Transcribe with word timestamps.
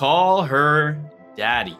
Call 0.00 0.44
Her 0.44 0.98
Daddy, 1.36 1.76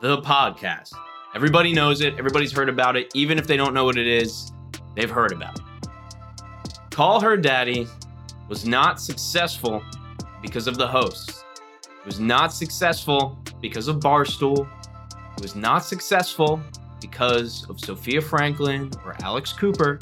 the 0.00 0.18
podcast. 0.18 0.92
Everybody 1.34 1.72
knows 1.72 2.00
it, 2.00 2.16
everybody's 2.16 2.52
heard 2.52 2.68
about 2.68 2.94
it. 2.94 3.10
Even 3.12 3.38
if 3.38 3.46
they 3.48 3.56
don't 3.56 3.74
know 3.74 3.84
what 3.84 3.98
it 3.98 4.06
is, 4.06 4.52
they've 4.94 5.10
heard 5.10 5.32
about 5.32 5.58
it. 5.58 5.64
Call 6.90 7.20
Her 7.20 7.36
Daddy 7.36 7.88
was 8.48 8.68
not 8.68 9.00
successful 9.00 9.82
because 10.42 10.68
of 10.68 10.78
the 10.78 10.86
hosts. 10.86 11.42
It 11.82 12.06
was 12.06 12.20
not 12.20 12.52
successful 12.52 13.36
because 13.60 13.88
of 13.88 13.96
Barstool. 13.96 14.68
It 15.36 15.42
was 15.42 15.56
not 15.56 15.78
successful 15.78 16.60
because 17.00 17.68
of 17.68 17.80
Sofia 17.80 18.20
Franklyn 18.20 18.92
or 19.04 19.16
Alex 19.22 19.52
Cooper. 19.52 19.98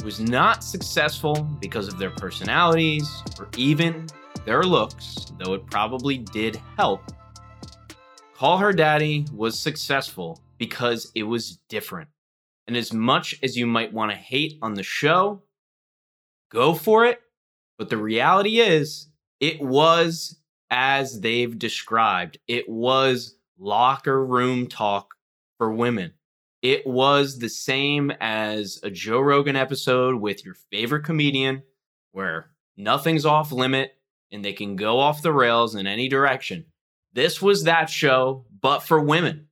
It 0.00 0.04
was 0.04 0.18
not 0.18 0.64
successful 0.64 1.48
because 1.60 1.86
of 1.86 1.96
their 1.96 2.10
personalities 2.10 3.22
or 3.38 3.46
even 3.56 4.08
their 4.44 4.62
looks, 4.62 5.26
though 5.38 5.54
it 5.54 5.66
probably 5.66 6.18
did 6.18 6.60
help. 6.76 7.00
Call 8.34 8.58
Her 8.58 8.72
Daddy 8.72 9.26
was 9.32 9.58
successful 9.58 10.40
because 10.58 11.10
it 11.14 11.22
was 11.22 11.58
different. 11.68 12.08
And 12.66 12.76
as 12.76 12.92
much 12.92 13.38
as 13.42 13.56
you 13.56 13.66
might 13.66 13.92
want 13.92 14.10
to 14.10 14.16
hate 14.16 14.58
on 14.62 14.74
the 14.74 14.82
show, 14.82 15.42
go 16.50 16.74
for 16.74 17.04
it. 17.04 17.20
But 17.78 17.90
the 17.90 17.96
reality 17.96 18.60
is, 18.60 19.08
it 19.40 19.60
was 19.60 20.38
as 20.70 21.20
they've 21.20 21.58
described. 21.58 22.38
It 22.48 22.68
was 22.68 23.36
locker 23.58 24.24
room 24.24 24.66
talk 24.66 25.14
for 25.58 25.72
women. 25.72 26.12
It 26.62 26.86
was 26.86 27.38
the 27.38 27.48
same 27.48 28.10
as 28.20 28.80
a 28.82 28.90
Joe 28.90 29.20
Rogan 29.20 29.56
episode 29.56 30.16
with 30.16 30.44
your 30.44 30.54
favorite 30.72 31.04
comedian 31.04 31.62
where 32.12 32.50
nothing's 32.76 33.26
off 33.26 33.52
limit 33.52 33.96
and 34.32 34.44
they 34.44 34.52
can 34.52 34.76
go 34.76 34.98
off 34.98 35.22
the 35.22 35.32
rails 35.32 35.74
in 35.74 35.86
any 35.86 36.08
direction. 36.08 36.66
This 37.12 37.40
was 37.40 37.64
that 37.64 37.88
show, 37.88 38.44
but 38.60 38.80
for 38.80 39.00
women. 39.00 39.48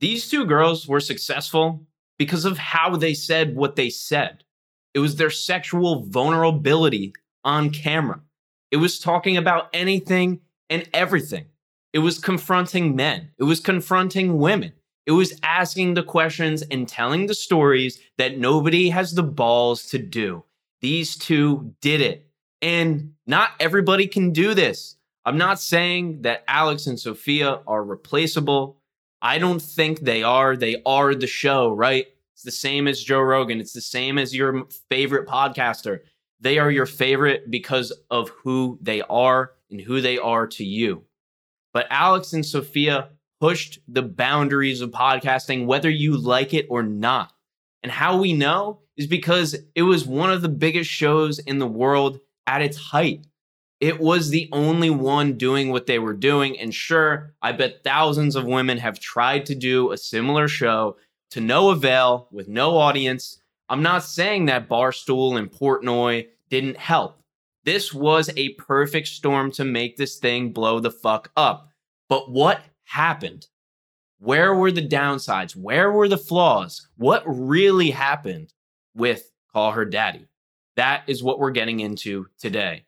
These 0.00 0.28
two 0.28 0.44
girls 0.44 0.86
were 0.86 1.00
successful 1.00 1.86
because 2.18 2.44
of 2.44 2.58
how 2.58 2.96
they 2.96 3.14
said 3.14 3.56
what 3.56 3.76
they 3.76 3.90
said. 3.90 4.44
It 4.94 4.98
was 5.00 5.16
their 5.16 5.30
sexual 5.30 6.04
vulnerability 6.06 7.12
on 7.44 7.70
camera. 7.70 8.20
It 8.70 8.78
was 8.78 8.98
talking 8.98 9.36
about 9.36 9.68
anything 9.72 10.40
and 10.68 10.88
everything. 10.92 11.46
It 11.92 12.00
was 12.00 12.18
confronting 12.18 12.96
men. 12.96 13.30
It 13.38 13.44
was 13.44 13.60
confronting 13.60 14.38
women. 14.38 14.72
It 15.06 15.12
was 15.12 15.38
asking 15.42 15.94
the 15.94 16.02
questions 16.02 16.62
and 16.62 16.86
telling 16.86 17.26
the 17.26 17.34
stories 17.34 17.98
that 18.18 18.38
nobody 18.38 18.90
has 18.90 19.14
the 19.14 19.22
balls 19.22 19.86
to 19.86 19.98
do. 19.98 20.44
These 20.82 21.16
two 21.16 21.74
did 21.80 22.00
it. 22.02 22.27
And 22.60 23.14
not 23.26 23.50
everybody 23.60 24.06
can 24.06 24.32
do 24.32 24.54
this. 24.54 24.96
I'm 25.24 25.38
not 25.38 25.60
saying 25.60 26.22
that 26.22 26.44
Alex 26.48 26.86
and 26.86 26.98
Sofia 26.98 27.60
are 27.66 27.84
replaceable. 27.84 28.80
I 29.20 29.38
don't 29.38 29.60
think 29.60 30.00
they 30.00 30.22
are. 30.22 30.56
They 30.56 30.82
are 30.86 31.14
the 31.14 31.26
show, 31.26 31.70
right? 31.72 32.06
It's 32.34 32.42
the 32.44 32.50
same 32.50 32.88
as 32.88 33.02
Joe 33.02 33.20
Rogan. 33.20 33.60
It's 33.60 33.72
the 33.72 33.80
same 33.80 34.16
as 34.16 34.34
your 34.34 34.66
favorite 34.88 35.28
podcaster. 35.28 36.00
They 36.40 36.58
are 36.58 36.70
your 36.70 36.86
favorite 36.86 37.50
because 37.50 37.92
of 38.10 38.30
who 38.30 38.78
they 38.80 39.02
are 39.02 39.52
and 39.70 39.80
who 39.80 40.00
they 40.00 40.18
are 40.18 40.46
to 40.46 40.64
you. 40.64 41.04
But 41.72 41.88
Alex 41.90 42.32
and 42.32 42.46
Sofia 42.46 43.10
pushed 43.40 43.80
the 43.88 44.02
boundaries 44.02 44.80
of 44.80 44.90
podcasting, 44.90 45.66
whether 45.66 45.90
you 45.90 46.16
like 46.16 46.54
it 46.54 46.66
or 46.70 46.82
not. 46.82 47.32
And 47.82 47.92
how 47.92 48.18
we 48.18 48.32
know 48.32 48.80
is 48.96 49.06
because 49.06 49.56
it 49.74 49.82
was 49.82 50.06
one 50.06 50.30
of 50.30 50.42
the 50.42 50.48
biggest 50.48 50.90
shows 50.90 51.38
in 51.38 51.58
the 51.58 51.66
world 51.66 52.20
at 52.48 52.62
its 52.62 52.78
height. 52.78 53.26
It 53.78 54.00
was 54.00 54.30
the 54.30 54.48
only 54.52 54.88
one 54.88 55.34
doing 55.34 55.70
what 55.70 55.86
they 55.86 55.98
were 55.98 56.14
doing. 56.14 56.58
And 56.58 56.74
sure, 56.74 57.34
I 57.42 57.52
bet 57.52 57.84
thousands 57.84 58.36
of 58.36 58.46
women 58.46 58.78
have 58.78 58.98
tried 58.98 59.44
to 59.46 59.54
do 59.54 59.92
a 59.92 59.98
similar 59.98 60.48
show 60.48 60.96
to 61.32 61.40
no 61.40 61.68
avail 61.68 62.26
with 62.32 62.48
no 62.48 62.76
audience. 62.78 63.40
I'm 63.68 63.82
not 63.82 64.02
saying 64.02 64.46
that 64.46 64.68
Barstool 64.68 65.38
and 65.38 65.52
Portnoy 65.52 66.26
didn't 66.48 66.78
help. 66.78 67.20
This 67.64 67.92
was 67.92 68.30
a 68.34 68.54
perfect 68.54 69.08
storm 69.08 69.52
to 69.52 69.64
make 69.64 69.98
this 69.98 70.16
thing 70.16 70.52
blow 70.52 70.80
the 70.80 70.90
fuck 70.90 71.30
up. 71.36 71.70
But 72.08 72.30
what 72.30 72.62
happened? 72.84 73.46
Where 74.20 74.54
were 74.54 74.72
the 74.72 74.88
downsides? 74.88 75.54
Where 75.54 75.92
were 75.92 76.08
the 76.08 76.16
flaws? 76.16 76.88
What 76.96 77.22
really 77.26 77.90
happened 77.90 78.54
with 78.96 79.30
Call 79.52 79.72
Her 79.72 79.84
Daddy? 79.84 80.27
That 80.78 81.02
is 81.08 81.24
what 81.24 81.40
we're 81.40 81.50
getting 81.50 81.80
into 81.80 82.28
today. 82.38 82.84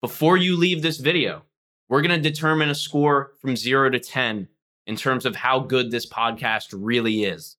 Before 0.00 0.36
you 0.36 0.56
leave 0.56 0.80
this 0.80 0.98
video, 0.98 1.42
we're 1.88 2.00
going 2.00 2.22
to 2.22 2.30
determine 2.30 2.70
a 2.70 2.74
score 2.74 3.32
from 3.40 3.56
0 3.56 3.90
to 3.90 3.98
10 3.98 4.46
in 4.86 4.96
terms 4.96 5.26
of 5.26 5.34
how 5.34 5.58
good 5.58 5.90
this 5.90 6.08
podcast 6.08 6.68
really 6.72 7.24
is. 7.24 7.56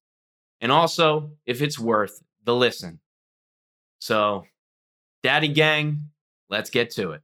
And 0.62 0.72
also, 0.72 1.32
if 1.44 1.60
it's 1.60 1.78
worth 1.78 2.22
the 2.44 2.54
listen. 2.54 2.98
So, 3.98 4.46
Daddy 5.22 5.48
Gang, 5.48 6.08
let's 6.48 6.70
get 6.70 6.88
to 6.92 7.10
it. 7.10 7.20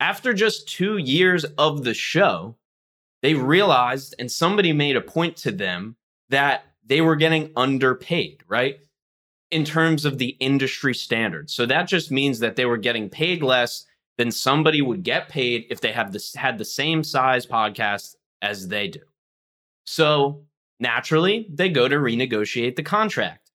After 0.00 0.34
just 0.34 0.66
two 0.68 0.96
years 0.96 1.44
of 1.44 1.84
the 1.84 1.94
show, 1.94 2.56
they 3.22 3.34
realized, 3.34 4.16
and 4.18 4.32
somebody 4.32 4.72
made 4.72 4.96
a 4.96 5.00
point 5.00 5.36
to 5.36 5.52
them, 5.52 5.94
that 6.28 6.64
they 6.84 7.00
were 7.00 7.14
getting 7.14 7.52
underpaid, 7.54 8.42
right? 8.48 8.80
In 9.50 9.64
terms 9.64 10.04
of 10.04 10.18
the 10.18 10.36
industry 10.40 10.94
standards. 10.94 11.54
So 11.54 11.64
that 11.66 11.88
just 11.88 12.10
means 12.10 12.38
that 12.40 12.56
they 12.56 12.66
were 12.66 12.76
getting 12.76 13.08
paid 13.08 13.42
less 13.42 13.86
than 14.18 14.30
somebody 14.30 14.82
would 14.82 15.02
get 15.02 15.28
paid 15.28 15.66
if 15.70 15.80
they 15.80 15.92
have 15.92 16.12
this 16.12 16.34
had 16.34 16.58
the 16.58 16.64
same 16.64 17.02
size 17.02 17.46
podcast 17.46 18.16
as 18.42 18.68
they 18.68 18.88
do. 18.88 19.00
So 19.84 20.42
naturally, 20.80 21.46
they 21.50 21.70
go 21.70 21.88
to 21.88 21.96
renegotiate 21.96 22.76
the 22.76 22.82
contract. 22.82 23.50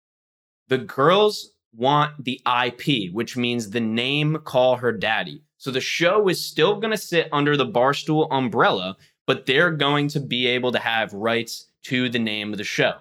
The 0.70 0.80
girls 0.80 1.52
want 1.76 2.24
the 2.24 2.42
IP, 2.46 3.14
which 3.14 3.38
means 3.38 3.70
the 3.70 3.80
name 3.80 4.40
call 4.46 4.78
her 4.78 4.92
daddy. 4.92 5.44
So 5.58 5.70
the 5.72 5.82
show 5.82 6.28
is 6.28 6.44
still 6.44 6.80
going 6.80 6.92
to 6.92 6.98
sit 6.98 7.30
under 7.32 7.56
the 7.56 7.68
Barstool 7.68 8.28
umbrella, 8.32 8.98
but 9.28 9.46
they're 9.46 9.72
going 9.72 10.08
to 10.10 10.20
be 10.20 10.48
able 10.48 10.72
to 10.72 10.80
have 10.80 11.14
rights 11.14 11.68
to 11.84 12.10
the 12.10 12.20
name 12.20 12.52
of 12.52 12.58
the 12.58 12.64
show. 12.64 12.96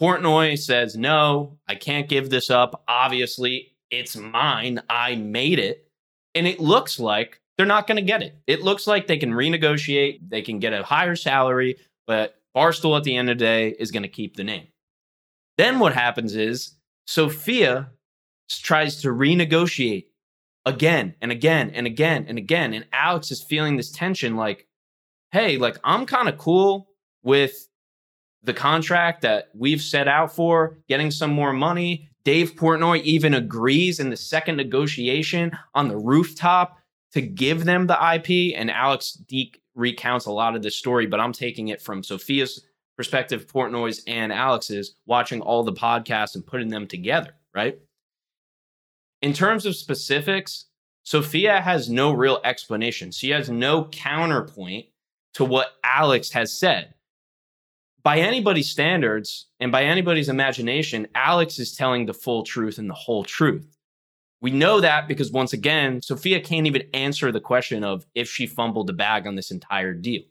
Portnoy 0.00 0.58
says, 0.58 0.96
No, 0.96 1.58
I 1.66 1.74
can't 1.74 2.08
give 2.08 2.30
this 2.30 2.50
up. 2.50 2.84
Obviously, 2.86 3.72
it's 3.90 4.16
mine. 4.16 4.80
I 4.88 5.16
made 5.16 5.58
it. 5.58 5.88
And 6.34 6.46
it 6.46 6.60
looks 6.60 7.00
like 7.00 7.40
they're 7.56 7.66
not 7.66 7.86
going 7.86 7.96
to 7.96 8.02
get 8.02 8.22
it. 8.22 8.36
It 8.46 8.62
looks 8.62 8.86
like 8.86 9.06
they 9.06 9.18
can 9.18 9.32
renegotiate, 9.32 10.20
they 10.28 10.42
can 10.42 10.60
get 10.60 10.72
a 10.72 10.84
higher 10.84 11.16
salary, 11.16 11.76
but 12.06 12.36
Barstool 12.56 12.96
at 12.96 13.04
the 13.04 13.16
end 13.16 13.28
of 13.28 13.38
the 13.38 13.44
day 13.44 13.70
is 13.70 13.90
going 13.90 14.04
to 14.04 14.08
keep 14.08 14.36
the 14.36 14.44
name. 14.44 14.68
Then 15.56 15.80
what 15.80 15.92
happens 15.92 16.36
is 16.36 16.74
Sofia 17.06 17.90
tries 18.48 19.02
to 19.02 19.08
renegotiate 19.08 20.06
again 20.64 21.14
and 21.20 21.32
again 21.32 21.70
and 21.74 21.86
again 21.86 22.26
and 22.28 22.38
again. 22.38 22.74
And 22.74 22.86
Alex 22.92 23.30
is 23.30 23.42
feeling 23.42 23.76
this 23.76 23.90
tension 23.90 24.36
like, 24.36 24.68
hey, 25.32 25.56
like 25.56 25.78
I'm 25.82 26.06
kind 26.06 26.28
of 26.28 26.38
cool 26.38 26.88
with 27.22 27.68
the 28.42 28.54
contract 28.54 29.22
that 29.22 29.48
we've 29.54 29.82
set 29.82 30.08
out 30.08 30.34
for, 30.34 30.78
getting 30.88 31.10
some 31.10 31.30
more 31.30 31.52
money. 31.52 32.08
Dave 32.24 32.54
Portnoy 32.56 33.02
even 33.02 33.34
agrees 33.34 34.00
in 34.00 34.10
the 34.10 34.16
second 34.16 34.56
negotiation 34.56 35.50
on 35.74 35.88
the 35.88 35.96
rooftop 35.96 36.78
to 37.12 37.20
give 37.20 37.64
them 37.64 37.86
the 37.86 38.14
IP. 38.14 38.54
And 38.56 38.70
Alex 38.70 39.12
Deek 39.12 39.60
recounts 39.74 40.26
a 40.26 40.32
lot 40.32 40.54
of 40.54 40.62
this 40.62 40.76
story, 40.76 41.06
but 41.06 41.20
I'm 41.20 41.32
taking 41.32 41.68
it 41.68 41.80
from 41.80 42.02
Sofia's 42.02 42.64
perspective, 42.96 43.46
Portnoy's 43.46 44.02
and 44.06 44.32
Alex's, 44.32 44.96
watching 45.06 45.40
all 45.40 45.62
the 45.62 45.72
podcasts 45.72 46.34
and 46.34 46.44
putting 46.44 46.68
them 46.68 46.86
together, 46.86 47.30
right? 47.54 47.78
In 49.22 49.32
terms 49.32 49.66
of 49.66 49.76
specifics, 49.76 50.66
Sofia 51.04 51.60
has 51.60 51.88
no 51.88 52.12
real 52.12 52.40
explanation. 52.44 53.10
She 53.10 53.30
has 53.30 53.48
no 53.48 53.84
counterpoint 53.86 54.86
to 55.34 55.44
what 55.44 55.74
Alex 55.82 56.30
has 56.32 56.52
said. 56.52 56.94
By 58.02 58.18
anybody's 58.18 58.70
standards 58.70 59.46
and 59.60 59.72
by 59.72 59.84
anybody's 59.84 60.28
imagination, 60.28 61.08
Alex 61.14 61.58
is 61.58 61.74
telling 61.74 62.06
the 62.06 62.14
full 62.14 62.42
truth 62.42 62.78
and 62.78 62.88
the 62.88 62.94
whole 62.94 63.24
truth. 63.24 63.76
We 64.40 64.50
know 64.52 64.80
that 64.80 65.08
because 65.08 65.32
once 65.32 65.52
again, 65.52 66.00
Sofia 66.00 66.40
can't 66.40 66.66
even 66.66 66.88
answer 66.94 67.32
the 67.32 67.40
question 67.40 67.82
of 67.82 68.06
if 68.14 68.28
she 68.28 68.46
fumbled 68.46 68.86
the 68.86 68.92
bag 68.92 69.26
on 69.26 69.34
this 69.34 69.50
entire 69.50 69.94
deal. 69.94 70.22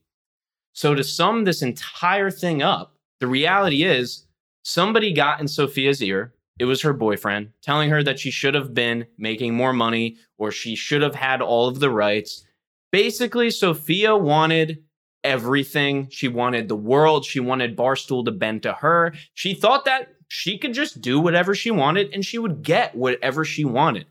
So 0.73 0.95
to 0.95 1.03
sum 1.03 1.43
this 1.43 1.61
entire 1.61 2.31
thing 2.31 2.61
up, 2.61 2.95
the 3.19 3.27
reality 3.27 3.83
is 3.83 4.25
somebody 4.63 5.11
got 5.11 5.41
in 5.41 5.47
Sofia's 5.47 6.01
ear 6.01 6.33
it 6.59 6.65
was 6.65 6.81
her 6.81 6.93
boyfriend 6.93 7.51
telling 7.61 7.89
her 7.89 8.01
that 8.03 8.19
she 8.19 8.31
should 8.31 8.55
have 8.55 8.73
been 8.73 9.05
making 9.17 9.53
more 9.53 9.73
money 9.73 10.17
or 10.37 10.51
she 10.51 10.75
should 10.75 11.01
have 11.01 11.15
had 11.15 11.41
all 11.41 11.67
of 11.67 11.79
the 11.79 11.89
rights. 11.89 12.45
Basically, 12.91 13.51
Sofia 13.51 14.15
wanted 14.15 14.83
everything. 15.27 16.07
She 16.09 16.27
wanted 16.27 16.67
the 16.67 16.75
world. 16.75 17.25
She 17.25 17.39
wanted 17.39 17.75
Barstool 17.75 18.25
to 18.25 18.31
bend 18.31 18.63
to 18.63 18.73
her. 18.73 19.13
She 19.33 19.53
thought 19.53 19.85
that 19.85 20.13
she 20.27 20.57
could 20.57 20.73
just 20.73 21.01
do 21.01 21.19
whatever 21.19 21.53
she 21.53 21.71
wanted 21.71 22.13
and 22.13 22.25
she 22.25 22.37
would 22.37 22.63
get 22.63 22.95
whatever 22.95 23.45
she 23.45 23.65
wanted. 23.65 24.07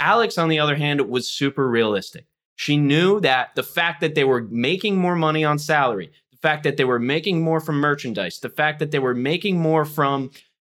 Alex, 0.00 0.38
on 0.38 0.48
the 0.48 0.58
other 0.60 0.76
hand, 0.76 1.00
was 1.08 1.28
super 1.28 1.68
realistic. 1.68 2.26
She 2.56 2.76
knew 2.76 3.20
that 3.20 3.54
the 3.54 3.62
fact 3.62 4.00
that 4.00 4.14
they 4.14 4.24
were 4.24 4.42
making 4.50 4.96
more 4.96 5.16
money 5.16 5.44
on 5.44 5.58
salary, 5.58 6.10
the 6.30 6.38
fact 6.38 6.64
that 6.64 6.76
they 6.76 6.84
were 6.84 6.98
making 6.98 7.42
more 7.42 7.60
from 7.60 7.80
merchandise, 7.80 8.40
the 8.40 8.48
fact 8.48 8.78
that 8.78 8.90
they 8.90 8.98
were 8.98 9.14
making 9.14 9.60
more 9.60 9.84
from 9.84 10.30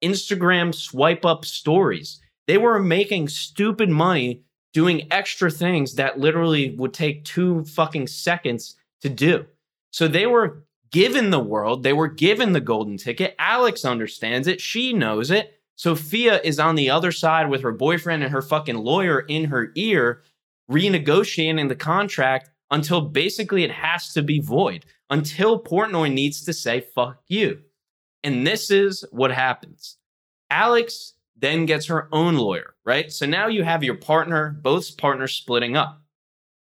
Instagram 0.03 0.73
swipe 0.73 1.25
up 1.25 1.45
stories, 1.45 2.19
they 2.47 2.57
were 2.57 2.79
making 2.79 3.29
stupid 3.29 3.89
money 3.89 4.41
doing 4.73 5.07
extra 5.11 5.51
things 5.51 5.95
that 5.95 6.19
literally 6.19 6.75
would 6.75 6.94
take 6.94 7.25
two 7.25 7.63
fucking 7.65 8.07
seconds 8.07 8.75
to 9.01 9.09
do. 9.09 9.45
So 9.91 10.07
they 10.07 10.25
were 10.25 10.63
given 10.91 11.29
the 11.29 11.39
world, 11.39 11.83
they 11.83 11.93
were 11.93 12.07
given 12.07 12.51
the 12.51 12.61
golden 12.61 12.97
ticket. 12.97 13.35
Alex 13.39 13.85
understands 13.85 14.47
it, 14.47 14.59
she 14.59 14.93
knows 14.93 15.31
it. 15.31 15.59
Sofia 15.75 16.41
is 16.43 16.59
on 16.59 16.75
the 16.75 16.89
other 16.89 17.11
side 17.11 17.49
with 17.49 17.61
her 17.61 17.71
boyfriend 17.71 18.23
and 18.23 18.31
her 18.31 18.41
fucking 18.41 18.77
lawyer 18.77 19.21
in 19.21 19.45
her 19.45 19.71
ear, 19.75 20.21
renegotiating 20.69 21.69
the 21.69 21.75
contract 21.75 22.49
until 22.69 23.01
basically 23.01 23.63
it 23.63 23.71
has 23.71 24.13
to 24.13 24.21
be 24.21 24.39
void, 24.39 24.85
until 25.09 25.63
Portnoy 25.63 26.11
needs 26.11 26.44
to 26.45 26.53
say, 26.53 26.81
fuck 26.81 27.21
you. 27.27 27.59
And 28.23 28.45
this 28.45 28.69
is 28.69 29.03
what 29.11 29.31
happens. 29.31 29.97
Alex 30.49 31.13
then 31.35 31.65
gets 31.65 31.87
her 31.87 32.07
own 32.11 32.35
lawyer, 32.35 32.75
right? 32.85 33.11
So 33.11 33.25
now 33.25 33.47
you 33.47 33.63
have 33.63 33.83
your 33.83 33.95
partner, 33.95 34.57
both 34.61 34.95
partners 34.97 35.33
splitting 35.33 35.75
up. 35.75 36.00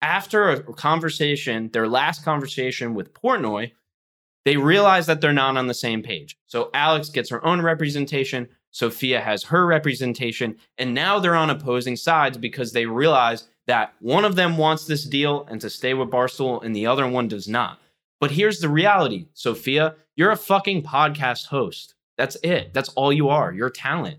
After 0.07 0.51
a 0.51 0.63
conversation, 0.73 1.69
their 1.73 1.89
last 1.89 2.25
conversation 2.25 2.95
with 2.95 3.13
Portnoy, 3.13 3.73
they 4.45 4.57
realize 4.57 5.07
that 5.07 5.21
they're 5.21 5.33
not 5.33 5.57
on 5.57 5.67
the 5.67 5.75
same 5.75 6.01
page. 6.01 6.39
So 6.47 6.71
Alex 6.75 7.09
gets 7.09 7.29
her 7.31 7.45
own 7.45 7.61
representation, 7.61 8.47
Sofia 8.71 9.21
has 9.21 9.43
her 9.43 9.67
representation, 9.67 10.59
and 10.79 10.95
now 10.95 11.19
they're 11.19 11.35
on 11.35 11.51
opposing 11.51 11.97
sides 11.97 12.39
because 12.39 12.73
they 12.73 12.87
realize 12.87 13.49
that 13.67 13.95
one 13.99 14.25
of 14.25 14.37
them 14.37 14.57
wants 14.57 14.87
this 14.87 15.03
deal 15.05 15.45
and 15.51 15.61
to 15.61 15.69
stay 15.69 15.93
with 15.93 16.09
Barstool, 16.11 16.63
and 16.63 16.75
the 16.75 16.87
other 16.87 17.09
one 17.09 17.27
does 17.27 17.49
not. 17.49 17.81
But 18.21 18.31
here's 18.31 18.61
the 18.61 18.69
reality, 18.69 19.27
Sofia, 19.35 19.97
you're 20.15 20.31
a 20.31 20.37
fucking 20.37 20.85
podcast 20.85 21.47
host. 21.47 21.97
That's 22.17 22.37
it. 22.45 22.73
That's 22.73 22.91
all 22.91 23.13
you 23.13 23.29
are. 23.29 23.53
You're 23.53 23.71
talent. 23.71 24.19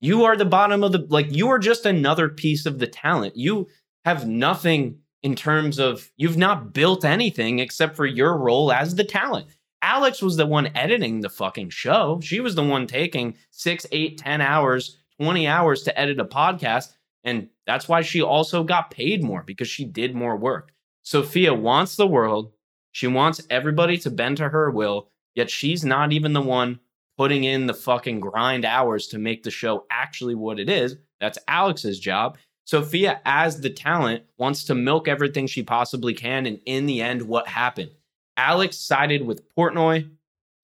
You 0.00 0.24
are 0.24 0.36
the 0.36 0.44
bottom 0.44 0.84
of 0.84 0.92
the 0.92 1.06
like 1.08 1.34
you 1.34 1.48
are 1.48 1.58
just 1.58 1.86
another 1.86 2.28
piece 2.28 2.66
of 2.66 2.78
the 2.78 2.86
talent. 2.86 3.36
You 3.36 3.68
have 4.04 4.28
nothing 4.28 4.98
in 5.22 5.34
terms 5.34 5.78
of 5.78 6.10
you've 6.16 6.36
not 6.36 6.72
built 6.72 7.04
anything 7.04 7.58
except 7.58 7.96
for 7.96 8.06
your 8.06 8.36
role 8.36 8.72
as 8.72 8.94
the 8.94 9.04
talent. 9.04 9.48
Alex 9.82 10.22
was 10.22 10.36
the 10.36 10.46
one 10.46 10.74
editing 10.76 11.20
the 11.20 11.28
fucking 11.28 11.70
show. 11.70 12.20
She 12.22 12.40
was 12.40 12.54
the 12.54 12.64
one 12.64 12.86
taking 12.86 13.36
six, 13.50 13.86
eight, 13.92 14.18
ten 14.18 14.40
hours, 14.40 14.98
20 15.20 15.46
hours 15.46 15.82
to 15.82 15.98
edit 15.98 16.20
a 16.20 16.24
podcast. 16.24 16.94
And 17.24 17.48
that's 17.66 17.88
why 17.88 18.02
she 18.02 18.22
also 18.22 18.64
got 18.64 18.90
paid 18.90 19.22
more 19.22 19.42
because 19.42 19.68
she 19.68 19.84
did 19.84 20.14
more 20.14 20.36
work. 20.36 20.72
Sofia 21.02 21.54
wants 21.54 21.96
the 21.96 22.06
world. 22.06 22.52
She 22.92 23.06
wants 23.06 23.40
everybody 23.50 23.98
to 23.98 24.10
bend 24.10 24.38
to 24.38 24.48
her 24.48 24.70
will, 24.70 25.10
yet 25.34 25.50
she's 25.50 25.84
not 25.84 26.12
even 26.12 26.32
the 26.32 26.40
one 26.40 26.80
putting 27.16 27.44
in 27.44 27.66
the 27.66 27.74
fucking 27.74 28.20
grind 28.20 28.64
hours 28.64 29.08
to 29.08 29.18
make 29.18 29.42
the 29.42 29.50
show 29.50 29.84
actually 29.90 30.34
what 30.34 30.58
it 30.58 30.70
is. 30.70 30.96
That's 31.20 31.38
Alex's 31.48 31.98
job. 31.98 32.38
Sofia, 32.68 33.22
as 33.24 33.62
the 33.62 33.70
talent, 33.70 34.24
wants 34.36 34.64
to 34.64 34.74
milk 34.74 35.08
everything 35.08 35.46
she 35.46 35.62
possibly 35.62 36.12
can. 36.12 36.44
And 36.44 36.60
in 36.66 36.84
the 36.84 37.00
end, 37.00 37.22
what 37.22 37.48
happened? 37.48 37.92
Alex 38.36 38.76
sided 38.76 39.24
with 39.24 39.48
Portnoy. 39.56 40.10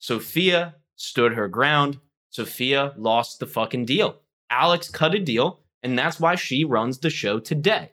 Sofia 0.01 0.75
stood 0.97 1.33
her 1.33 1.49
ground. 1.49 1.99
Sofia 2.29 2.93
lost 2.99 3.41
the 3.41 3.47
fucking 3.47 3.87
deal. 3.87 4.21
Alex 4.51 4.91
cut 4.91 5.15
a 5.15 5.19
deal, 5.19 5.61
and 5.83 5.99
that's 5.99 6.21
why 6.21 6.35
she 6.35 6.63
runs 6.63 6.99
the 6.99 7.09
show 7.09 7.41
today. 7.41 7.91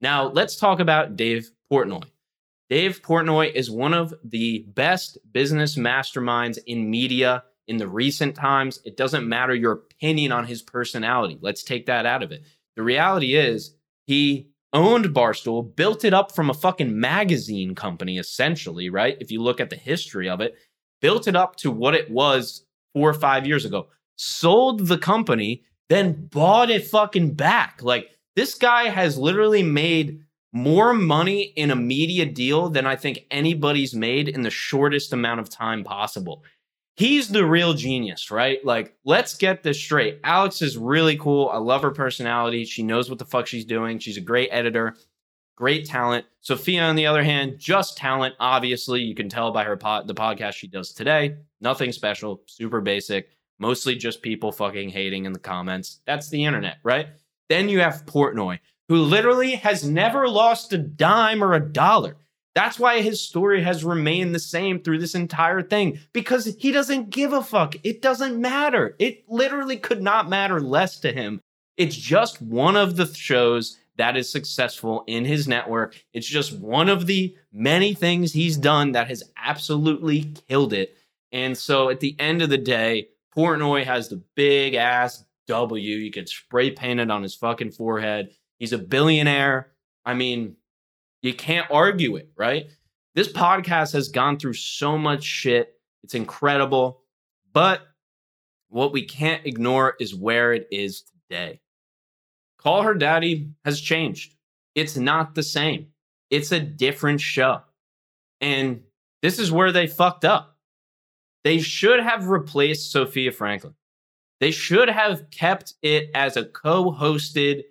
Now, 0.00 0.26
let's 0.26 0.56
talk 0.56 0.80
about 0.80 1.14
Dave 1.14 1.52
Portnoy. 1.70 2.02
Dave 2.68 3.00
Portnoy 3.00 3.52
is 3.52 3.70
one 3.70 3.94
of 3.94 4.12
the 4.24 4.66
best 4.74 5.18
business 5.32 5.76
masterminds 5.76 6.58
in 6.66 6.90
media 6.90 7.44
in 7.68 7.76
the 7.76 7.86
recent 7.86 8.34
times. 8.34 8.80
It 8.84 8.96
doesn't 8.96 9.28
matter 9.28 9.54
your 9.54 9.72
opinion 9.72 10.32
on 10.32 10.46
his 10.46 10.62
personality. 10.62 11.38
Let's 11.40 11.62
take 11.62 11.86
that 11.86 12.06
out 12.06 12.24
of 12.24 12.32
it. 12.32 12.42
The 12.76 12.82
reality 12.82 13.34
is, 13.34 13.74
he 14.06 14.48
owned 14.72 15.06
Barstool, 15.06 15.74
built 15.76 16.04
it 16.04 16.14
up 16.14 16.34
from 16.34 16.50
a 16.50 16.54
fucking 16.54 16.98
magazine 16.98 17.74
company, 17.74 18.18
essentially, 18.18 18.88
right? 18.88 19.16
If 19.20 19.30
you 19.30 19.42
look 19.42 19.60
at 19.60 19.70
the 19.70 19.76
history 19.76 20.28
of 20.28 20.40
it, 20.40 20.54
built 21.00 21.28
it 21.28 21.36
up 21.36 21.56
to 21.56 21.70
what 21.70 21.94
it 21.94 22.10
was 22.10 22.64
four 22.94 23.10
or 23.10 23.14
five 23.14 23.46
years 23.46 23.64
ago, 23.64 23.88
sold 24.16 24.86
the 24.86 24.98
company, 24.98 25.62
then 25.88 26.26
bought 26.26 26.70
it 26.70 26.86
fucking 26.86 27.34
back. 27.34 27.80
Like, 27.82 28.10
this 28.34 28.54
guy 28.54 28.84
has 28.84 29.18
literally 29.18 29.62
made 29.62 30.20
more 30.52 30.92
money 30.92 31.42
in 31.56 31.70
a 31.70 31.76
media 31.76 32.26
deal 32.26 32.68
than 32.68 32.86
I 32.86 32.96
think 32.96 33.26
anybody's 33.30 33.94
made 33.94 34.28
in 34.28 34.42
the 34.42 34.50
shortest 34.50 35.12
amount 35.12 35.40
of 35.40 35.48
time 35.48 35.84
possible 35.84 36.44
he's 36.96 37.28
the 37.28 37.44
real 37.44 37.74
genius, 37.74 38.30
right? 38.30 38.64
Like, 38.64 38.94
let's 39.04 39.34
get 39.34 39.62
this 39.62 39.80
straight. 39.80 40.20
Alex 40.24 40.62
is 40.62 40.76
really 40.76 41.16
cool. 41.16 41.48
I 41.48 41.58
love 41.58 41.82
her 41.82 41.90
personality. 41.90 42.64
She 42.64 42.82
knows 42.82 43.08
what 43.08 43.18
the 43.18 43.24
fuck 43.24 43.46
she's 43.46 43.64
doing. 43.64 43.98
She's 43.98 44.16
a 44.16 44.22
great 44.22 44.48
editor, 44.50 44.94
great 45.56 45.86
talent. 45.86 46.26
Sofia, 46.40 46.82
on 46.82 46.96
the 46.96 47.06
other 47.06 47.22
hand, 47.22 47.58
just 47.58 47.96
talent. 47.96 48.34
Obviously, 48.40 49.00
you 49.00 49.14
can 49.14 49.28
tell 49.28 49.52
by 49.52 49.64
her 49.64 49.76
pod, 49.76 50.06
the 50.06 50.14
podcast 50.14 50.54
she 50.54 50.66
does 50.66 50.92
today. 50.92 51.36
Nothing 51.60 51.92
special, 51.92 52.42
super 52.46 52.80
basic, 52.80 53.28
mostly 53.58 53.94
just 53.94 54.22
people 54.22 54.52
fucking 54.52 54.90
hating 54.90 55.24
in 55.24 55.32
the 55.32 55.38
comments. 55.38 56.00
That's 56.06 56.28
the 56.28 56.44
internet, 56.44 56.78
right? 56.82 57.08
Then 57.48 57.68
you 57.68 57.80
have 57.80 58.06
Portnoy, 58.06 58.58
who 58.88 58.96
literally 58.96 59.54
has 59.54 59.84
never 59.84 60.28
lost 60.28 60.72
a 60.72 60.78
dime 60.78 61.42
or 61.42 61.54
a 61.54 61.72
dollar. 61.72 62.16
That's 62.54 62.78
why 62.78 63.00
his 63.00 63.22
story 63.22 63.62
has 63.62 63.84
remained 63.84 64.34
the 64.34 64.38
same 64.38 64.80
through 64.80 64.98
this 64.98 65.14
entire 65.14 65.62
thing 65.62 65.98
because 66.12 66.54
he 66.58 66.70
doesn't 66.70 67.10
give 67.10 67.32
a 67.32 67.42
fuck. 67.42 67.76
It 67.82 68.02
doesn't 68.02 68.40
matter. 68.40 68.94
It 68.98 69.24
literally 69.28 69.78
could 69.78 70.02
not 70.02 70.28
matter 70.28 70.60
less 70.60 71.00
to 71.00 71.12
him. 71.12 71.40
It's 71.78 71.96
just 71.96 72.42
one 72.42 72.76
of 72.76 72.96
the 72.96 73.06
shows 73.06 73.78
that 73.96 74.16
is 74.16 74.30
successful 74.30 75.04
in 75.06 75.24
his 75.24 75.48
network. 75.48 75.96
It's 76.12 76.26
just 76.26 76.58
one 76.58 76.88
of 76.88 77.06
the 77.06 77.34
many 77.52 77.94
things 77.94 78.32
he's 78.32 78.56
done 78.56 78.92
that 78.92 79.08
has 79.08 79.22
absolutely 79.36 80.34
killed 80.48 80.72
it. 80.72 80.96
And 81.30 81.56
so 81.56 81.88
at 81.88 82.00
the 82.00 82.14
end 82.18 82.42
of 82.42 82.50
the 82.50 82.58
day, 82.58 83.08
Portnoy 83.34 83.84
has 83.84 84.08
the 84.08 84.22
big 84.34 84.74
ass 84.74 85.24
W. 85.46 85.96
You 85.96 86.10
can 86.10 86.26
spray 86.26 86.70
paint 86.70 87.00
it 87.00 87.10
on 87.10 87.22
his 87.22 87.34
fucking 87.34 87.72
forehead. 87.72 88.30
He's 88.58 88.72
a 88.72 88.78
billionaire. 88.78 89.72
I 90.04 90.14
mean, 90.14 90.56
you 91.22 91.32
can't 91.32 91.70
argue 91.70 92.16
it, 92.16 92.30
right? 92.36 92.66
This 93.14 93.32
podcast 93.32 93.92
has 93.92 94.08
gone 94.08 94.38
through 94.38 94.54
so 94.54 94.98
much 94.98 95.22
shit. 95.22 95.74
It's 96.02 96.14
incredible. 96.14 97.02
But 97.52 97.82
what 98.68 98.92
we 98.92 99.04
can't 99.04 99.46
ignore 99.46 99.94
is 100.00 100.14
where 100.14 100.52
it 100.52 100.66
is 100.70 101.02
today. 101.28 101.60
Call 102.58 102.82
Her 102.82 102.94
Daddy 102.94 103.50
has 103.64 103.80
changed. 103.80 104.34
It's 104.74 104.96
not 104.96 105.34
the 105.34 105.42
same, 105.42 105.88
it's 106.30 106.52
a 106.52 106.60
different 106.60 107.20
show. 107.20 107.60
And 108.40 108.82
this 109.20 109.38
is 109.38 109.52
where 109.52 109.70
they 109.70 109.86
fucked 109.86 110.24
up. 110.24 110.56
They 111.44 111.58
should 111.58 112.00
have 112.00 112.28
replaced 112.28 112.90
Sofia 112.90 113.32
Franklyn. 113.32 113.74
They 114.40 114.50
should 114.50 114.88
have 114.88 115.30
kept 115.30 115.74
it 115.82 116.10
as 116.14 116.36
a 116.36 116.46
co 116.46 116.90
hosted 116.90 117.62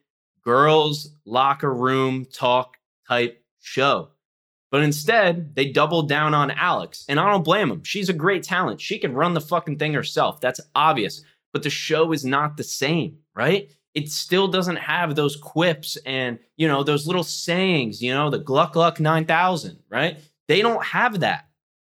girls' 0.43 1.09
locker 1.25 1.73
room 1.73 2.25
talk 2.25 2.77
type 3.07 3.40
show. 3.61 4.09
But 4.71 4.83
instead, 4.83 5.53
they 5.55 5.71
doubled 5.71 6.07
down 6.07 6.33
on 6.33 6.51
Alex. 6.51 7.05
And 7.09 7.19
I 7.19 7.29
don't 7.29 7.43
blame 7.43 7.69
them. 7.69 7.83
She's 7.83 8.09
a 8.09 8.13
great 8.13 8.43
talent. 8.43 8.79
She 8.79 8.97
can 8.99 9.13
run 9.13 9.33
the 9.33 9.41
fucking 9.41 9.77
thing 9.77 9.93
herself. 9.93 10.39
That's 10.39 10.61
obvious. 10.75 11.23
But 11.53 11.63
the 11.63 11.69
show 11.69 12.13
is 12.13 12.23
not 12.23 12.55
the 12.55 12.63
same, 12.63 13.17
right? 13.35 13.69
It 13.93 14.09
still 14.09 14.47
doesn't 14.47 14.77
have 14.77 15.15
those 15.15 15.35
quips 15.35 15.97
and, 16.05 16.39
you 16.55 16.67
know, 16.69 16.83
those 16.83 17.05
little 17.05 17.25
sayings, 17.25 18.01
you 18.01 18.13
know, 18.13 18.29
the 18.29 18.39
Gluck 18.39 18.73
Gluck 18.73 19.01
9000, 19.01 19.79
right? 19.89 20.19
They 20.47 20.61
don't 20.61 20.83
have 20.85 21.19
that 21.19 21.49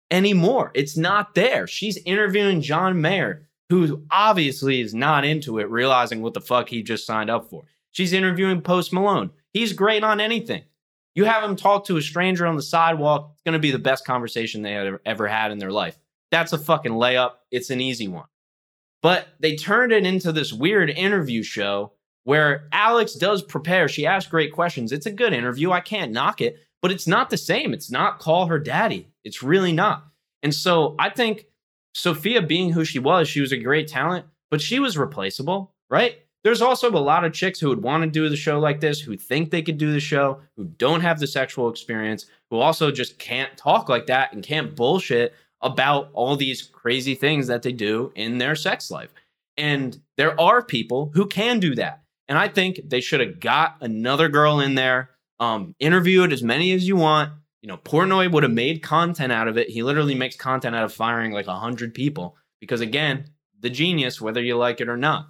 anymore. 0.10 0.72
It's 0.74 0.98
not 0.98 1.36
there. 1.36 1.68
She's 1.68 1.98
interviewing 1.98 2.62
John 2.62 3.00
Mayer, 3.00 3.48
who 3.70 4.04
obviously 4.10 4.82
is 4.82 4.96
not 4.96 5.24
into 5.24 5.60
it, 5.60 5.70
realizing 5.70 6.24
what 6.24 6.34
the 6.34 6.42
fuck 6.42 6.70
he 6.70 6.82
just 6.82 7.06
signed 7.06 7.30
up 7.30 7.52
for. 7.52 7.66
She's 7.92 8.14
interviewing 8.14 8.62
Post 8.62 8.92
Malone. 8.92 9.30
He's 9.54 9.74
great 9.74 10.04
on 10.04 10.20
anything. 10.20 10.64
You 11.16 11.26
have 11.26 11.42
them 11.44 11.56
talk 11.56 11.86
to 11.86 11.98
a 11.98 12.02
stranger 12.02 12.46
on 12.46 12.56
the 12.56 12.62
sidewalk, 12.62 13.32
it's 13.34 13.44
going 13.44 13.54
to 13.54 13.60
be 13.60 13.72
the 13.72 13.80
best 13.80 14.06
conversation 14.06 14.62
they 14.62 14.76
ever, 14.76 15.02
ever 15.06 15.28
had 15.28 15.52
in 15.52 15.58
their 15.58 15.72
life. 15.72 15.98
That's 16.32 16.54
a 16.54 16.58
fucking 16.58 16.94
layup. 16.94 17.34
It's 17.52 17.70
an 17.70 17.82
easy 17.82 18.08
one. 18.08 18.28
But 19.02 19.28
they 19.40 19.56
turned 19.56 19.92
it 19.92 20.06
into 20.06 20.32
this 20.32 20.54
weird 20.54 20.90
interview 20.90 21.44
show 21.44 21.94
where 22.24 22.68
Alex 22.72 23.16
does 23.16 23.42
prepare. 23.42 23.88
She 23.88 24.06
asks 24.06 24.30
great 24.30 24.54
questions. 24.54 24.92
It's 24.92 25.08
a 25.08 25.12
good 25.12 25.34
interview. 25.34 25.72
I 25.72 25.82
can't 25.82 26.12
knock 26.12 26.40
it, 26.40 26.58
but 26.82 26.92
it's 26.92 27.08
not 27.08 27.30
the 27.30 27.38
same. 27.38 27.74
It's 27.74 27.92
not 27.92 28.20
call 28.20 28.46
her 28.46 28.60
daddy. 28.60 29.10
It's 29.24 29.44
really 29.44 29.74
not. 29.74 30.06
And 30.44 30.54
so 30.54 30.96
I 31.00 31.10
think 31.10 31.46
Sofia 31.94 32.42
being 32.42 32.72
who 32.72 32.86
she 32.86 33.00
was, 33.00 33.28
she 33.28 33.42
was 33.42 33.52
a 33.52 33.58
great 33.58 33.88
talent, 33.88 34.26
but 34.50 34.62
she 34.62 34.80
was 34.80 34.98
replaceable, 34.98 35.74
right? 35.90 36.20
There's 36.44 36.62
also 36.62 36.90
a 36.90 36.98
lot 36.98 37.24
of 37.24 37.34
chicks 37.34 37.60
who 37.60 37.70
would 37.70 37.84
want 37.84 38.04
to 38.04 38.10
do 38.10 38.28
the 38.28 38.36
show 38.36 38.60
like 38.60 38.80
this, 38.80 39.00
who 39.00 39.16
think 39.16 39.52
they 39.52 39.62
could 39.62 39.78
do 39.78 39.92
the 39.92 40.00
show, 40.00 40.42
who 40.58 40.66
don't 40.66 41.02
have 41.02 41.20
the 41.20 41.28
sexual 41.28 41.70
experience, 41.70 42.26
who 42.50 42.58
also 42.58 42.92
just 42.92 43.20
can't 43.20 43.56
talk 43.58 43.90
like 43.90 44.08
that 44.08 44.34
and 44.34 44.44
can't 44.44 44.76
bullshit 44.76 45.34
about 45.62 46.10
all 46.14 46.36
these 46.36 46.64
crazy 46.64 47.14
things 47.14 47.48
that 47.48 47.62
they 47.62 47.72
do 47.72 48.12
in 48.16 48.40
their 48.40 48.56
sex 48.56 48.90
life. 48.90 49.14
And 49.56 50.02
there 50.18 50.40
are 50.40 50.64
people 50.64 51.12
who 51.14 51.28
can 51.28 51.60
do 51.60 51.76
that. 51.76 52.02
And 52.28 52.38
I 52.38 52.48
think 52.48 52.80
they 52.86 53.02
should 53.02 53.20
have 53.20 53.40
got 53.40 53.76
another 53.82 54.30
girl 54.30 54.60
in 54.60 54.76
there, 54.76 55.12
um, 55.40 55.76
interviewed 55.80 56.34
as 56.34 56.42
many 56.42 56.72
as 56.72 56.88
you 56.88 56.96
want. 56.96 57.34
You 57.62 57.68
know, 57.68 57.78
Portnoy 57.78 58.32
would 58.32 58.44
have 58.44 58.52
made 58.52 58.82
content 58.82 59.32
out 59.32 59.48
of 59.48 59.58
it. 59.58 59.70
He 59.70 59.84
literally 59.84 60.16
makes 60.16 60.36
content 60.36 60.76
out 60.76 60.86
of 60.86 60.94
firing 60.94 61.32
like 61.32 61.46
100 61.46 61.94
people 61.94 62.36
because, 62.60 62.82
again, 62.82 63.26
the 63.60 63.70
genius, 63.70 64.20
whether 64.20 64.42
you 64.42 64.58
like 64.58 64.82
it 64.82 64.90
or 64.90 64.98
not. 64.98 65.28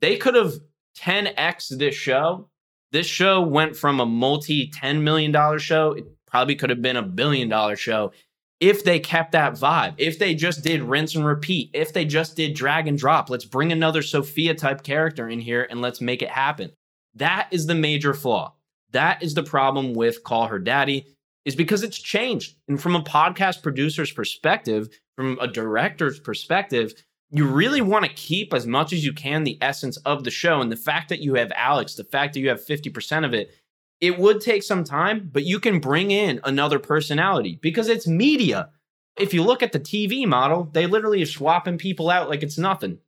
They 0.00 0.16
could 0.16 0.34
have 0.34 0.54
10x 0.98 1.78
this 1.78 1.94
show. 1.94 2.48
This 2.92 3.06
show 3.06 3.40
went 3.40 3.76
from 3.76 4.00
a 4.00 4.06
multi 4.06 4.70
$10 4.70 5.02
million 5.02 5.58
show, 5.58 5.92
it 5.92 6.04
probably 6.26 6.56
could 6.56 6.70
have 6.70 6.82
been 6.82 6.96
a 6.96 7.02
billion 7.02 7.48
dollar 7.48 7.76
show 7.76 8.12
if 8.60 8.84
they 8.84 9.00
kept 9.00 9.32
that 9.32 9.54
vibe, 9.54 9.94
if 9.96 10.18
they 10.18 10.34
just 10.34 10.62
did 10.62 10.82
rinse 10.82 11.14
and 11.14 11.24
repeat, 11.24 11.70
if 11.72 11.94
they 11.94 12.04
just 12.04 12.36
did 12.36 12.54
drag 12.54 12.86
and 12.86 12.98
drop, 12.98 13.30
let's 13.30 13.46
bring 13.46 13.72
another 13.72 14.02
Sofia 14.02 14.54
type 14.54 14.82
character 14.82 15.28
in 15.28 15.40
here 15.40 15.66
and 15.70 15.80
let's 15.80 16.02
make 16.02 16.20
it 16.20 16.28
happen. 16.28 16.70
That 17.14 17.48
is 17.50 17.66
the 17.66 17.74
major 17.74 18.12
flaw. 18.12 18.54
That 18.92 19.22
is 19.22 19.34
the 19.34 19.42
problem 19.42 19.94
with 19.94 20.22
Call 20.24 20.46
Her 20.46 20.58
Daddy, 20.58 21.06
is 21.46 21.56
because 21.56 21.82
it's 21.82 21.98
changed. 21.98 22.56
And 22.68 22.80
from 22.80 22.94
a 22.94 23.02
podcast 23.02 23.62
producer's 23.62 24.12
perspective, 24.12 24.88
from 25.16 25.38
a 25.40 25.48
director's 25.48 26.20
perspective, 26.20 26.92
you 27.30 27.46
really 27.46 27.80
want 27.80 28.04
to 28.04 28.12
keep 28.12 28.52
as 28.52 28.66
much 28.66 28.92
as 28.92 29.04
you 29.04 29.12
can 29.12 29.44
the 29.44 29.58
essence 29.60 29.96
of 29.98 30.24
the 30.24 30.30
show. 30.30 30.60
And 30.60 30.70
the 30.70 30.76
fact 30.76 31.08
that 31.10 31.20
you 31.20 31.34
have 31.34 31.52
Alex, 31.54 31.94
the 31.94 32.04
fact 32.04 32.34
that 32.34 32.40
you 32.40 32.48
have 32.48 32.64
50% 32.64 33.24
of 33.24 33.34
it, 33.34 33.54
it 34.00 34.18
would 34.18 34.40
take 34.40 34.62
some 34.62 34.82
time, 34.82 35.28
but 35.32 35.44
you 35.44 35.60
can 35.60 35.78
bring 35.78 36.10
in 36.10 36.40
another 36.44 36.78
personality 36.78 37.58
because 37.62 37.88
it's 37.88 38.06
media. 38.06 38.70
If 39.18 39.34
you 39.34 39.42
look 39.42 39.62
at 39.62 39.72
the 39.72 39.80
TV 39.80 40.26
model, 40.26 40.70
they 40.72 40.86
literally 40.86 41.22
are 41.22 41.26
swapping 41.26 41.78
people 41.78 42.10
out 42.10 42.28
like 42.28 42.42
it's 42.42 42.58
nothing. 42.58 42.98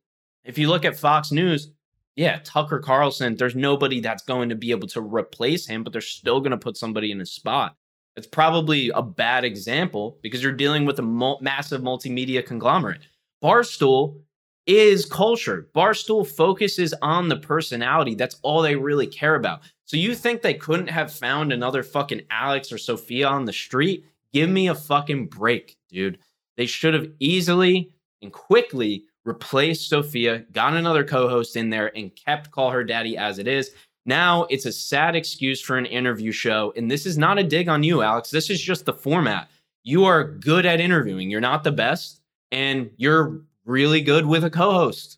If 0.45 0.57
you 0.57 0.69
look 0.69 0.85
at 0.85 0.97
Fox 0.97 1.31
News, 1.31 1.71
yeah, 2.15 2.39
Tucker 2.43 2.79
Carlson, 2.79 3.35
there's 3.35 3.55
nobody 3.55 3.99
that's 3.99 4.23
going 4.23 4.49
to 4.49 4.55
be 4.55 4.71
able 4.71 4.87
to 4.89 5.01
replace 5.01 5.65
him, 5.65 5.83
but 5.83 5.91
they're 5.91 6.01
still 6.01 6.39
going 6.39 6.51
to 6.51 6.57
put 6.57 6.77
somebody 6.77 7.11
in 7.11 7.19
his 7.19 7.31
spot. 7.31 7.75
It's 8.15 8.27
probably 8.27 8.91
a 8.93 9.01
bad 9.01 9.43
example 9.43 10.19
because 10.21 10.43
you're 10.43 10.51
dealing 10.51 10.85
with 10.85 10.99
a 10.99 11.03
mul- 11.03 11.39
massive 11.41 11.81
multimedia 11.81 12.45
conglomerate. 12.45 13.07
Barstool 13.43 14.21
is 14.65 15.05
culture. 15.05 15.67
Barstool 15.75 16.25
focuses 16.25 16.93
on 17.01 17.27
the 17.27 17.35
personality. 17.35 18.15
That's 18.15 18.39
all 18.41 18.61
they 18.61 18.75
really 18.75 19.07
care 19.07 19.35
about. 19.35 19.61
So 19.85 19.97
you 19.97 20.15
think 20.15 20.41
they 20.41 20.53
couldn't 20.53 20.87
have 20.87 21.11
found 21.11 21.51
another 21.51 21.83
fucking 21.83 22.21
Alex 22.29 22.71
or 22.71 22.77
Sofia 22.77 23.27
on 23.27 23.43
the 23.43 23.51
street? 23.51 24.05
Give 24.31 24.49
me 24.49 24.69
a 24.69 24.75
fucking 24.75 25.27
break, 25.27 25.75
dude. 25.89 26.19
They 26.55 26.65
should 26.65 26.93
have 26.93 27.09
easily 27.19 27.91
and 28.21 28.31
quickly 28.31 29.03
replaced 29.25 29.89
Sofia, 29.89 30.45
got 30.53 30.73
another 30.73 31.03
co 31.03 31.27
host 31.27 31.55
in 31.55 31.69
there, 31.69 31.95
and 31.97 32.15
kept 32.15 32.51
Call 32.51 32.71
Her 32.71 32.83
Daddy 32.83 33.17
as 33.17 33.39
it 33.39 33.47
is. 33.47 33.71
Now 34.05 34.43
it's 34.45 34.65
a 34.65 34.71
sad 34.71 35.15
excuse 35.15 35.61
for 35.61 35.77
an 35.77 35.85
interview 35.85 36.31
show. 36.31 36.73
And 36.75 36.89
this 36.89 37.05
is 37.05 37.17
not 37.17 37.37
a 37.37 37.43
dig 37.43 37.69
on 37.69 37.83
you, 37.83 38.01
Alex. 38.01 38.29
This 38.29 38.49
is 38.49 38.61
just 38.61 38.85
the 38.85 38.93
format. 38.93 39.49
You 39.83 40.05
are 40.05 40.23
good 40.23 40.65
at 40.65 40.79
interviewing. 40.79 41.29
You're 41.29 41.41
not 41.41 41.63
the 41.63 41.71
best 41.71 42.21
and 42.53 42.91
you're 42.97 43.41
really 43.65 43.99
good 43.99 44.27
with 44.27 44.43
a 44.43 44.49
co-host. 44.49 45.17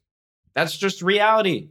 That's 0.55 0.77
just 0.77 1.01
reality. 1.01 1.67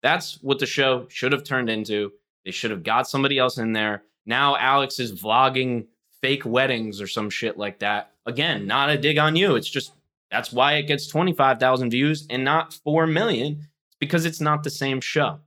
That's 0.00 0.40
what 0.42 0.60
the 0.60 0.66
show 0.66 1.06
should 1.08 1.32
have 1.32 1.42
turned 1.42 1.68
into. 1.68 2.12
They 2.44 2.52
should 2.52 2.70
have 2.70 2.84
got 2.84 3.08
somebody 3.08 3.36
else 3.36 3.58
in 3.58 3.72
there. 3.72 4.04
Now 4.26 4.56
Alex 4.56 5.00
is 5.00 5.20
vlogging 5.20 5.86
fake 6.22 6.44
weddings 6.44 7.00
or 7.00 7.08
some 7.08 7.30
shit 7.30 7.58
like 7.58 7.80
that. 7.80 8.12
Again, 8.26 8.68
not 8.68 8.90
a 8.90 8.96
dig 8.96 9.18
on 9.18 9.34
you. 9.34 9.56
It's 9.56 9.68
just 9.68 9.92
that's 10.30 10.52
why 10.52 10.74
it 10.74 10.84
gets 10.84 11.08
25,000 11.08 11.90
views 11.90 12.26
and 12.30 12.44
not 12.44 12.74
4 12.74 13.08
million. 13.08 13.54
It's 13.88 13.96
because 13.98 14.24
it's 14.24 14.40
not 14.40 14.62
the 14.62 14.70
same 14.70 15.00
show. 15.00 15.40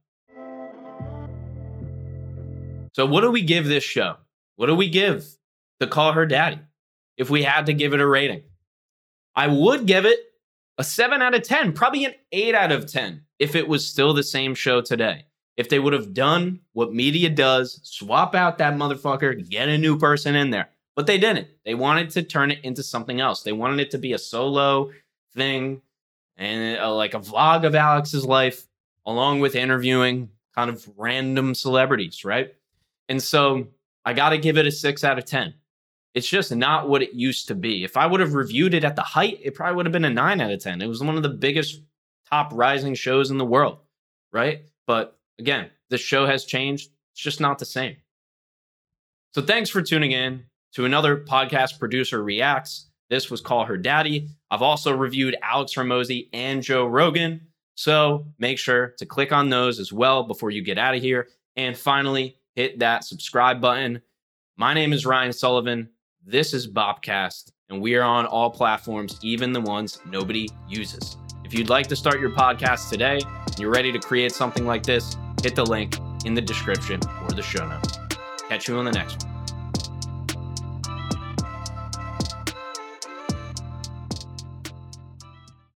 So, 2.93 3.05
what 3.05 3.21
do 3.21 3.31
we 3.31 3.41
give 3.41 3.67
this 3.67 3.85
show? 3.85 4.17
What 4.57 4.67
do 4.67 4.75
we 4.75 4.89
give 4.89 5.25
to 5.79 5.87
Call 5.87 6.11
Her 6.11 6.25
Daddy 6.25 6.59
if 7.15 7.29
we 7.29 7.43
had 7.43 7.67
to 7.67 7.73
give 7.73 7.93
it 7.93 8.01
a 8.01 8.07
rating? 8.07 8.43
I 9.35 9.47
would 9.47 9.85
give 9.85 10.05
it 10.05 10.19
a 10.77 10.83
7 10.83 11.21
out 11.21 11.35
of 11.35 11.43
10, 11.43 11.73
probably 11.73 12.05
an 12.05 12.13
8 12.31 12.55
out 12.55 12.71
of 12.71 12.91
10 12.91 13.23
if 13.39 13.55
it 13.55 13.67
was 13.67 13.87
still 13.87 14.13
the 14.13 14.23
same 14.23 14.55
show 14.55 14.81
today. 14.81 15.25
If 15.57 15.69
they 15.69 15.79
would 15.79 15.93
have 15.93 16.13
done 16.13 16.61
what 16.73 16.93
media 16.93 17.29
does, 17.29 17.79
swap 17.83 18.35
out 18.35 18.57
that 18.57 18.73
motherfucker, 18.73 19.47
get 19.49 19.69
a 19.69 19.77
new 19.77 19.97
person 19.97 20.35
in 20.35 20.49
there. 20.49 20.69
But 20.95 21.07
they 21.07 21.17
didn't. 21.17 21.47
They 21.65 21.75
wanted 21.75 22.09
to 22.11 22.23
turn 22.23 22.51
it 22.51 22.59
into 22.63 22.83
something 22.83 23.21
else. 23.21 23.43
They 23.43 23.51
wanted 23.51 23.79
it 23.79 23.91
to 23.91 23.97
be 23.97 24.13
a 24.13 24.17
solo 24.17 24.91
thing 25.35 25.81
and 26.37 26.79
uh, 26.79 26.93
like 26.93 27.13
a 27.13 27.19
vlog 27.19 27.65
of 27.65 27.75
Alex's 27.75 28.25
life, 28.25 28.65
along 29.05 29.39
with 29.39 29.55
interviewing 29.55 30.29
kind 30.55 30.69
of 30.69 30.87
random 30.97 31.53
celebrities, 31.53 32.25
right? 32.25 32.53
And 33.07 33.21
so 33.21 33.67
I 34.05 34.13
got 34.13 34.29
to 34.29 34.37
give 34.37 34.57
it 34.57 34.65
a 34.65 34.71
six 34.71 35.03
out 35.03 35.17
of 35.17 35.25
10. 35.25 35.53
It's 36.13 36.27
just 36.27 36.53
not 36.53 36.89
what 36.89 37.01
it 37.01 37.13
used 37.13 37.47
to 37.47 37.55
be. 37.55 37.83
If 37.83 37.95
I 37.95 38.05
would 38.05 38.19
have 38.19 38.33
reviewed 38.33 38.73
it 38.73 38.83
at 38.83 38.95
the 38.95 39.01
height, 39.01 39.39
it 39.41 39.55
probably 39.55 39.75
would 39.77 39.85
have 39.85 39.93
been 39.93 40.05
a 40.05 40.09
nine 40.09 40.41
out 40.41 40.51
of 40.51 40.61
10. 40.61 40.81
It 40.81 40.87
was 40.87 41.01
one 41.01 41.15
of 41.15 41.23
the 41.23 41.29
biggest 41.29 41.81
top 42.29 42.51
rising 42.53 42.95
shows 42.95 43.31
in 43.31 43.37
the 43.37 43.45
world, 43.45 43.79
right? 44.33 44.63
But 44.87 45.17
again, 45.39 45.69
the 45.89 45.97
show 45.97 46.25
has 46.25 46.45
changed. 46.45 46.89
It's 47.13 47.21
just 47.21 47.39
not 47.39 47.59
the 47.59 47.65
same. 47.65 47.95
So 49.33 49.41
thanks 49.41 49.69
for 49.69 49.81
tuning 49.81 50.11
in 50.11 50.43
to 50.73 50.85
another 50.85 51.17
podcast 51.17 51.79
producer 51.79 52.21
reacts. 52.23 52.89
This 53.09 53.29
was 53.29 53.41
Call 53.41 53.65
Her 53.65 53.77
Daddy. 53.77 54.29
I've 54.49 54.61
also 54.61 54.95
reviewed 54.95 55.37
Alex 55.41 55.73
Hormozi 55.73 56.27
and 56.33 56.61
Joe 56.61 56.85
Rogan. 56.85 57.41
So 57.75 58.25
make 58.39 58.57
sure 58.57 58.93
to 58.97 59.05
click 59.05 59.31
on 59.31 59.49
those 59.49 59.79
as 59.79 59.93
well 59.93 60.23
before 60.23 60.51
you 60.51 60.61
get 60.61 60.77
out 60.77 60.95
of 60.95 61.01
here. 61.01 61.27
And 61.55 61.77
finally, 61.77 62.37
hit 62.55 62.79
that 62.79 63.03
subscribe 63.03 63.61
button. 63.61 64.01
My 64.57 64.73
name 64.73 64.93
is 64.93 65.05
Ryan 65.05 65.33
Sullivan. 65.33 65.89
This 66.23 66.53
is 66.53 66.67
Bopcast, 66.67 67.51
and 67.71 67.81
we 67.81 67.95
are 67.95 68.03
on 68.03 68.27
all 68.27 68.51
platforms, 68.51 69.19
even 69.23 69.51
the 69.51 69.59
ones 69.59 69.99
nobody 70.05 70.47
uses. 70.69 71.17
If 71.43 71.51
you'd 71.51 71.69
like 71.69 71.87
to 71.87 71.95
start 71.95 72.19
your 72.19 72.29
podcast 72.29 72.91
today, 72.91 73.19
and 73.23 73.59
you're 73.59 73.71
ready 73.71 73.91
to 73.91 73.97
create 73.97 74.31
something 74.31 74.67
like 74.67 74.83
this, 74.83 75.17
hit 75.41 75.55
the 75.55 75.65
link 75.65 75.97
in 76.23 76.35
the 76.35 76.41
description 76.41 76.99
or 77.23 77.31
the 77.31 77.41
show 77.41 77.67
notes. 77.67 77.97
Catch 78.47 78.67
you 78.67 78.77
on 78.77 78.85
the 78.85 78.91
next 78.91 79.23
one. 79.23 79.30